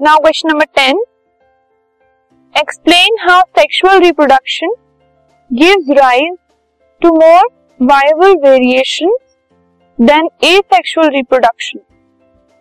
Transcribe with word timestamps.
Now 0.00 0.18
question 0.18 0.48
number 0.48 0.64
ten 0.76 0.98
explain 2.54 3.16
how 3.20 3.40
sexual 3.58 4.00
reproduction 4.00 4.74
gives 5.50 5.90
rise 5.98 6.36
to 7.02 7.12
more 7.14 7.48
viable 7.80 8.36
variation 8.42 9.16
than 9.98 10.28
asexual 10.42 11.10
reproduction. 11.10 11.80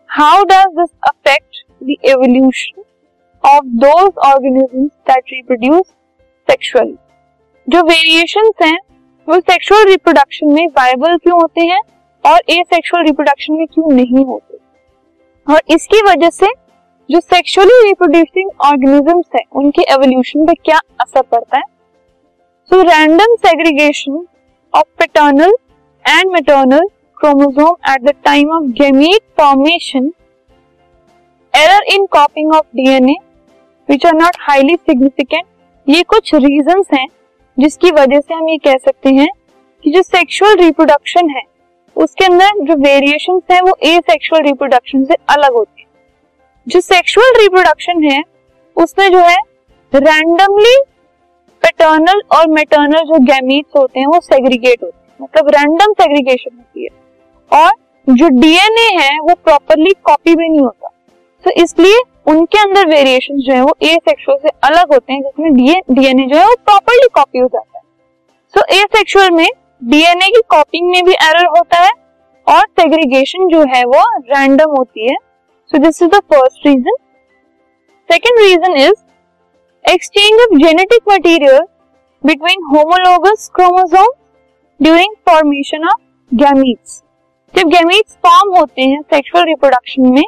How 0.10 0.44
does 0.46 0.74
this 0.76 0.92
affect 1.04 1.64
the 1.82 2.00
evolution 2.06 2.84
of 3.44 3.72
those 3.78 4.12
organisms 4.26 4.92
that 5.08 5.34
reproduce 5.34 5.88
sexually? 6.48 6.96
जो 7.68 7.84
variations 7.84 8.54
हैं, 8.64 8.78
वो 9.28 9.40
sexual 9.42 9.86
reproduction 9.86 10.54
में 10.54 10.68
viable 10.78 11.18
क्यों 11.18 11.42
होते 11.42 11.62
हैं 11.66 11.82
और 12.24 12.40
ए 12.50 12.64
sexual 12.66 13.04
reproduction 13.06 13.54
में 13.54 13.66
क्यों 13.68 13.92
नहीं 13.92 14.26
होते 14.26 14.58
और 15.48 15.62
इसकी 15.76 16.02
वजह 16.08 16.30
से 16.30 16.48
जो 17.10 17.20
सेक्सुअली 17.20 17.76
रिप्रोड्यूसिंग 17.84 18.50
ऑर्गेनिजम्स 18.66 19.26
है, 19.36 19.42
उनके 19.56 19.82
एवोल्यूशन 19.94 20.46
पे 20.46 20.54
क्या 20.56 20.80
असर 21.02 21.22
पड़ता 21.22 21.58
है? 21.58 21.64
So 22.72 22.82
random 22.82 23.36
segregation 23.46 24.26
of 24.74 24.88
paternal 25.00 25.54
and 26.06 26.32
maternal 26.32 26.88
chromosome 27.18 27.76
at 27.92 28.02
the 28.04 28.14
time 28.26 28.52
of 28.52 28.64
gamete 28.82 29.22
formation 29.38 30.12
error 31.54 31.94
in 31.94 32.06
copying 32.12 32.54
of 32.56 32.66
DNA 32.76 33.16
which 33.90 34.06
are 34.06 34.14
not 34.14 34.38
highly 34.40 34.76
significant 34.76 35.46
ये 35.88 36.04
कुछ 36.04 36.34
रीजंस 36.36 36.88
हैं, 36.94 37.08
जिसकी 37.58 37.92
वजह 37.92 38.20
से 38.20 38.34
हम 38.34 38.50
ये 38.50 38.58
कह 38.58 38.78
सकते 38.86 39.10
हैं 39.10 39.28
कि 39.86 39.92
जो 39.92 40.02
सेक्सुअल 40.02 40.56
रिप्रोडक्शन 40.58 41.30
है, 41.30 41.42
उसके 41.96 42.26
अंदर 42.26 42.64
जो 42.66 42.76
वेरिएशन 42.82 43.42
है, 43.52 43.62
वो 43.62 43.78
ए 43.84 44.00
सेक्सुअल 44.02 44.42
रिप्रोडक्शन 44.44 45.04
से 45.04 45.16
अलग 45.30 45.54
होती 45.54 45.72
है। 45.72 45.77
जो 46.68 46.82
सेक्सुअल 46.82 47.42
रिप्रोडक्शन 47.42 48.04
है, 48.04 48.24
उसमें 48.76 49.12
जो 49.12 49.20
है 49.20 49.36
रैंडमली 49.96 50.82
पेटर्नल 51.62 52.22
और 52.32 52.48
मेटर्नल 52.48 53.00
जो 53.00 53.20
गैमीट्स 53.20 53.72
होते 53.78 54.00
हैं, 54.00 54.08
वो 54.08 54.20
सेग्रीगेट 54.20 54.84
होते 54.84 55.08
हैं। 55.08 55.18
मतलब 55.22 55.50
रैंडम 55.50 55.94
सेग्रीगेशन 55.94 56.58
होती 56.58 56.84
है। 56.84 56.90
और 57.64 57.72
जो 58.10 58.28
डीएनए 58.28 59.04
है, 59.04 59.20
वो 59.20 59.36
प्रॉपरली 59.36 59.94
कॉपी 60.04 60.36
भी 60.36 60.50
नहीं 60.50 60.60
होता। 60.60 60.90
तो 61.44 61.52
इसलिए 61.52 62.02
उनके 62.26 62.60
अंदर 62.60 62.88
वेरिएशन 62.88 63.38
जो 63.38 63.54
है, 63.54 63.62
वो 63.62 63.76
ए 63.84 63.96
सेक्सुअल 63.96 64.38
से 64.38 64.50
अलग 64.64 64.94
होते 64.94 65.14
हैं, 65.14 65.22
जिसमें 65.22 65.54
डीएनए 65.92 66.26
जो 66.26 66.38
है, 66.38 66.46
वो 66.46 66.56
प्रॉपरली 66.66 67.08
कॉपी 67.14 67.40
हो 67.40 67.48
जाता 67.48 67.78
है। 67.78 67.84
सो 68.50 68.76
ए 68.76 68.82
सेक्सुअल 68.82 69.32
में 69.32 69.50
डीएनए 69.84 70.28
की 70.28 70.42
कॉपिंग 70.50 70.90
में 70.90 71.06
भी 71.06 71.12
एरर 71.12 71.46
होता 71.46 71.78
है 71.78 71.92
और 72.48 72.60
सेग्रीगेशन 72.60 73.48
जो 73.48 73.62
है, 73.62 73.84
वो 73.84 74.18
रैंडम 74.18 74.70
होती 74.70 75.12
है। 75.12 75.27
So 75.72 75.78
this 75.78 76.02
is 76.04 76.10
the 76.10 76.20
first 76.32 76.66
reason 76.68 76.96
second 78.10 78.40
reason 78.40 78.76
is 78.78 78.94
exchange 79.86 80.42
of 80.42 80.58
genetic 80.60 81.02
material 81.10 81.60
between 82.24 82.64
homologous 82.66 83.50
chromosome 83.56 84.08
during 84.80 85.16
formation 85.30 85.88
of 85.88 86.00
gametes 86.32 87.02
जब 87.54 87.70
गैमीट्स 87.70 88.16
फॉर्म 88.26 88.56
होते 88.58 88.82
हैं 88.82 89.02
सेक्सुअल 89.14 89.44
रिप्रोडक्शन 89.46 90.08
में 90.14 90.24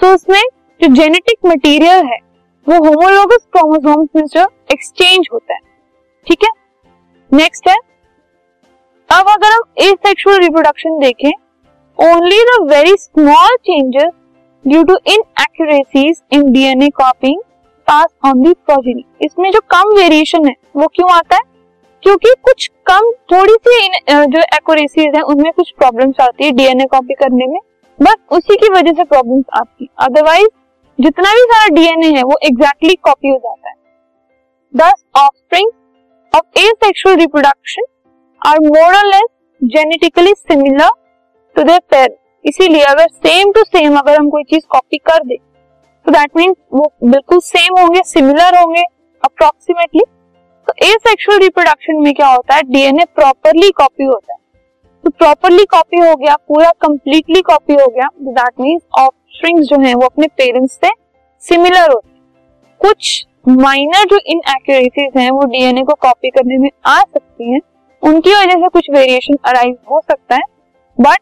तो 0.00 0.12
उसमें 0.14 0.42
जो 0.80 0.88
जेनेटिक 0.94 1.46
मटेरियल 1.46 2.04
है, 2.06 2.18
वो 2.66 2.76
होमोलोगस 2.84 3.46
क्रोमोसोम्स 3.52 4.08
में 4.16 4.24
जो 4.26 4.46
एक्सचेंज 4.72 5.28
होता 5.32 5.54
है। 5.54 5.60
ठीक 6.26 6.44
है? 6.44 6.50
नेक्स्ट 7.30 7.68
है, 7.68 7.76
अब 9.10 9.30
अगर 9.30 9.52
हम 9.52 9.62
एसेक्सुअल 9.82 10.38
रिप्रोडक्शन 10.40 10.98
देखें 11.00 11.30
only 11.98 12.42
the 12.44 12.58
very 12.70 12.96
small 12.98 13.56
changes 13.58 14.12
due 14.64 14.82
to 14.84 14.94
inaccuracies 15.06 16.22
in 16.32 16.50
DNA 16.52 16.88
copying 16.90 17.40
pass 17.86 18.06
on 18.26 18.42
the 18.42 18.52
progeny 18.66 19.04
इसमें 19.22 19.50
जो 19.50 19.60
कम 19.70 19.94
वेरिएशन 19.96 20.46
है, 20.46 20.54
वो 20.76 20.86
क्यों 20.86 21.10
आता 21.12 21.36
है? 21.36 21.42
क्योंकि 22.02 22.34
कुछ 22.42 22.66
कम, 22.86 23.10
थोड़ी 23.32 23.54
सी 23.54 23.88
जो 24.10 24.40
एक्यूरेसीज 24.40 25.16
है, 25.16 25.22
उनमें 25.22 25.52
कुछ 25.52 25.72
प्रॉब्लम्स 25.78 26.20
आती 26.20 26.44
है 26.44 26.52
डीएनए 26.52 26.84
कॉपी 26.84 27.14
करने 27.14 27.46
में। 27.46 27.58
बस 27.98 28.16
उसी 28.30 28.56
की 28.56 28.68
वजह 28.68 28.92
से 28.92 29.04
प्रॉब्लम्स 29.04 29.44
आती 29.54 29.84
है। 29.84 30.06
अदरवाइज़ 30.06 30.48
जितना 30.98 31.32
भी 31.32 31.42
सारा 31.42 31.74
डीएनए 31.74 32.16
है, 32.16 32.22
वो 32.22 32.38
एग्जैक्टली 32.42 32.88
exactly 32.88 33.04
कॉपी 33.04 33.28
हो 33.28 33.36
जाता 33.36 33.68
है। 33.68 33.74
Thus 34.74 35.04
offspring 35.16 35.70
of 36.32 36.58
asexual 36.76 37.16
reproduction 37.16 37.82
are 38.42 38.60
more 38.60 39.04
less 39.06 39.28
genetically 39.60 40.32
similar 40.32 40.90
to 41.56 41.62
their 41.62 41.80
parents 41.90 42.21
इसीलिए 42.44 42.82
अगर 42.84 43.06
सेम 43.08 43.52
टू 43.52 43.62
सेम 43.62 43.96
अगर 43.98 44.16
हम 44.16 44.28
कोई 44.30 44.42
चीज़ 44.44 44.64
कॉपी 44.70 44.98
कर 45.06 45.24
दे 45.24 45.36
तो 46.06 46.12
दैट 46.12 46.36
मीन्स 46.36 46.56
वो 46.72 46.92
बिल्कुल 47.04 47.38
सेम 47.40 47.78
होंगे 47.78 48.02
सिमिलर 48.06 48.58
होंगे 48.58 48.82
अप्रोक्सीमेटली 49.22 50.02
तो 50.66 50.72
ए 50.82 50.90
सेक्सुअल 50.98 51.38
रिप्रोडक्शन 51.38 52.00
में 52.02 52.12
क्या 52.14 52.26
होता 52.26 52.54
है? 52.54 52.62
डीएनए 52.62 53.04
प्रॉपरली 53.14 53.70
कॉपी 53.70 54.04
होता 54.04 54.32
है. 54.32 54.38
तो 55.04 55.10
प्रॉपरली 55.10 55.64
कॉपी 55.64 55.98
हो 55.98 56.14
गया, 56.16 56.36
पूरा 56.38 56.70
कंप्लीटली 56.80 57.40
कॉपी 57.42 57.72
हो 57.72 57.86
गया 57.86 58.08
दैट 58.22 58.60
मीन्स 58.60 58.82
ऑफस्प्रिंग्स 58.98 59.66
जो 59.66 59.80
है, 59.80 59.94
वो 59.94 60.06
अपने 60.06 60.26
पेरेंट्स 60.28 60.74
से 60.74 60.90
सिमिलर 61.42 61.90
होते 61.90 62.08
हैं. 62.08 62.20
कुछ 62.80 63.26
माइनर 63.48 64.04
जो 64.04 64.18
इनएक्यूरेसीज 64.26 65.16
हैं, 65.16 65.30
वो 65.30 65.44
डीएनए 65.46 65.82
को 65.82 65.94
कॉपी 66.02 66.30
करने 66.30 66.58
में 66.58 66.70
आ 66.86 66.98
सकती 66.98 67.52
हैं. 67.52 67.60
उनकी 68.02 68.34
वजह 68.34 68.60
से 68.60 68.68
कुछ 68.68 68.90
वेरिएशन 68.90 69.36
अराइज 69.44 69.76
हो 69.90 70.00
सकता 70.00 70.36
है 70.36 70.42
बट 70.98 71.18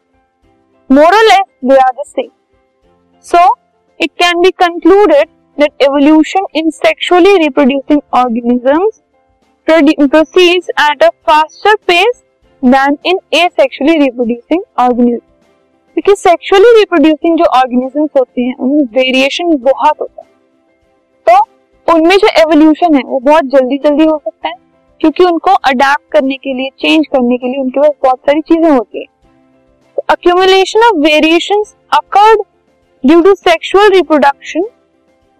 रिप्रोड्यूसिंग 16.79 17.37
जो 17.37 17.45
ऑर्गेनिजम्स 17.45 18.09
होते 18.17 18.41
हैं, 18.41 18.55
उनमें 18.55 18.83
वेरिएशन 18.83 19.57
बहुत 19.57 20.01
होता 20.01 20.21
है। 20.21 20.27
तो 21.27 21.45
उनमें 21.93 22.17
जो 22.17 22.27
एवोल्यूशन 22.27 22.95
है, 22.95 23.01
वो 23.05 23.19
बहुत 23.19 23.43
जल्दी 23.43 23.77
जल्दी 23.77 24.05
हो 24.05 24.17
सकता 24.17 24.47
है, 24.47 24.55
क्योंकि 24.99 25.23
उनको 25.23 25.51
अडेप्ट 25.51 26.11
करने 26.11 26.35
के 26.35 26.53
लिए 26.53 26.69
चेंज 26.79 27.07
करने 27.07 27.37
के 27.37 27.47
लिए 27.47 27.61
उनके 27.61 27.79
पास 27.79 27.91
बहुत 28.03 28.19
सारी 28.19 28.41
चीज़ें 28.41 28.71
होती 28.71 28.99
है। 28.99 29.10
Accumulation 30.23 30.79
of 30.79 30.97
variation 31.01 31.63
occurred 31.93 32.41
due 33.03 33.21
to 33.21 33.33
sexual 33.35 33.89
reproduction 33.89 34.63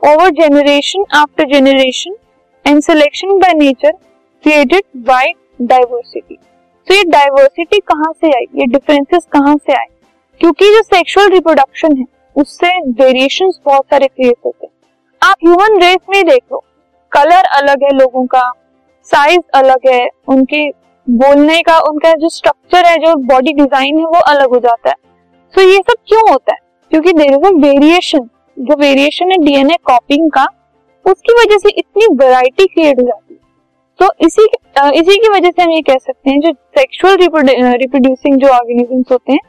over 0.02 0.30
generation 0.30 1.04
after 1.16 1.46
generation 1.46 2.16
and 2.66 2.82
selection 2.82 3.38
by 3.40 3.54
nature 3.54 3.92
created 4.44 4.84
by 4.98 5.32
diversity 5.62 6.38
तो 6.88 6.96
ये 6.96 7.04
डाइवर्सिटी 7.04 7.80
कहाँ 7.80 8.12
से 8.14 8.28
आई? 8.28 8.46
ये 8.56 8.66
डिफरेंसेस 8.66 9.28
कहाँ 9.32 9.56
से 9.58 9.74
आए? 9.74 9.86
क्योंकि 10.40 10.66
जो 10.66 10.82
सेक्सुअल 10.82 11.30
रिप्रोडक्शन 11.30 11.98
है, 11.98 12.06
उससे 12.36 12.78
वेरिएशन 13.04 13.52
बहुत 13.66 13.86
सारे 13.86 14.08
क्रिएट 14.08 14.36
होते 14.46 14.66
हैं। 14.66 15.30
आप 15.30 15.36
ह्यूमन 15.46 15.82
रेस 15.82 16.00
में 16.10 16.24
देख 16.26 16.42
लो। 16.52 16.64
कलर 17.12 17.44
अलग 17.60 17.84
है 17.84 17.94
लोगों 17.94 18.26
का 18.26 18.52
साइज़ 19.04 19.42
अलग 19.54 19.88
है, 19.88 20.08
उनके 20.28 20.70
बोलने 21.08 21.62
का, 21.62 21.78
उनका 21.82 22.14
जो 22.14 22.30
स्ट्रक्चर 22.30 22.86
है, 22.86 22.98
जो 22.98 23.16
बॉडी 23.26 23.54
डिज़ाइन 23.54 23.98
है, 23.98 24.06
वो 24.06 24.20
अलग 24.28 24.50
हो 24.50 24.60
जाता 24.60 24.90
है। 24.90 24.96
तो 25.54 25.62
ये 25.62 25.78
सब 25.80 25.96
क्यों 26.08 26.22
होता 26.32 26.54
है? 26.54 26.60
क्योंकि 26.92 27.14
देर 27.14 27.34
इज़ 27.34 27.46
अ 27.46 27.50
वेरिएशन 27.60 28.30
जो 28.58 28.76
वेरिएशन 28.78 29.32
है 29.32 29.38
डीएनए 29.38 29.76
कॉपिंग 29.86 30.30
का, 30.32 30.46
उसकी 31.06 31.34
वजह 31.34 31.58
से 31.58 31.70
इतनी 31.72 32.08
वैरायटी 32.16 32.66
क्रिएट 32.66 33.00
हो 33.00 33.06
जाती 33.06 33.34
है। 33.34 33.40
तो 34.00 34.12
इसी 34.26 34.44
इसी 35.00 35.16
की 35.18 35.30
वजह 35.30 35.50
से 35.50 35.62
हम 35.62 35.72
ये 35.72 35.82
कह 35.82 35.98
सकते 35.98 36.30
हैं, 36.30 36.40
जो 36.40 36.52
सेक्सुअल 36.78 37.16
रिप्रोड्यूसिंग 37.18 38.40
जो 38.42 38.48
ऑर्गेनिजम्स 38.50 39.12
होते 39.12 39.34
हैं, 39.34 39.40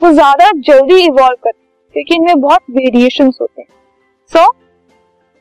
वो 0.00 0.12
ज़्यादा 0.12 0.50
जल्दी 0.66 1.00
इवॉल्व 1.00 1.36
करते 1.36 1.58
हैं, 1.58 1.68
क्योंकि 1.94 2.14
इनमें 2.14 2.40
बहुत 2.40 2.60
वेरिएशन 2.72 3.30
होते 3.40 3.60
हैं। 3.60 3.68
So 4.32 4.44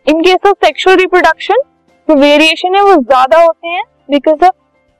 in 0.07 0.21
case 0.21 0.47
of 0.47 0.65
sexual 0.65 0.95
reproduction 0.97 1.61
जो 2.07 2.15
वेरिएशन 2.17 2.75
है, 2.75 2.81
वो 2.81 2.95
ज़्यादा 2.95 3.41
होते 3.41 3.67
हैं 3.67 3.83
because 4.11 4.45
of 4.45 4.55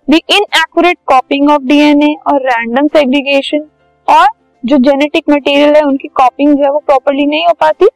the 0.07 0.13
inaccurate 0.13 0.97
copying 1.05 1.49
of 1.51 1.61
DNA 1.63 2.13
और 2.27 2.41
रैंडम 2.43 2.87
सेग्रीगेशन 2.89 3.65
और 4.07 4.27
जो 4.63 4.77
जेनेटिक 4.79 5.23
मटेरियल 5.29 5.75
है, 5.75 5.81
उनकी 5.81 6.07
कॉपिंग 6.09 6.53
जो 6.55 6.63
है 6.63 6.71
वो 6.71 6.79
प्रॉपरली 6.79 7.25
नहीं 7.25 7.45
हो 7.47 7.53
पाती 7.61 7.87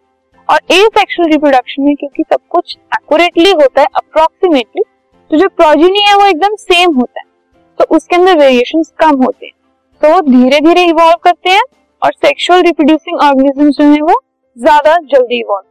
और 0.49 0.59
ए 0.71 0.79
सेक्सुअल 0.89 1.29
रिप्रोडक्शन 1.31 1.83
में 1.83 1.95
क्योंकि 1.95 2.23
सब 2.23 2.39
कुछ 2.49 2.75
एक्यूरेटली 2.95 3.51
होता 3.51 3.81
है 3.81 3.87
अप्रोक्सीमेटली 3.95 4.83
तो 5.31 5.37
जो 5.37 5.47
प्रोजिनी 5.49 6.01
है 6.01 6.15
वो 6.15 6.25
एकदम 6.25 6.55
सेम 6.57 6.95
होता 6.95 7.19
है। 7.19 7.25
तो 7.79 7.95
उसके 7.95 8.15
अंदर 8.15 8.37
वेरिएशन 8.37 8.83
कम 8.99 9.23
होते 9.23 9.45
हैं। 9.45 9.53
तो 10.01 10.13
वो 10.13 10.21
धीरे 10.21 10.59
धीरे 10.59 10.83
इवॉल्व 10.85 11.17
करते 11.23 11.49
हैं 11.49 11.63
और 12.01 12.13
सेक्सुअल 12.15 12.61
रिप्रोड्यूसिंग 12.63 13.19
ऑर्गेनिज्म 13.21 13.69
जो 13.71 13.83
है 13.85 14.01
वो 14.01 14.21
ज़्यादा 14.57 14.97
जल्दी 15.13 15.39
evolve 15.39 15.70